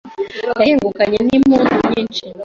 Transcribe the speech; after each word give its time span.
Yahingukanye 0.59 1.17
n'impundu 1.27 1.73
nyinshi 1.91 2.23